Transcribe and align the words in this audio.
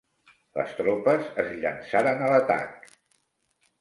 Les 0.59 0.71
tropes 0.77 1.29
es 1.45 1.53
llançaren 1.65 2.25
a 2.25 2.31
l'atac. 2.33 2.93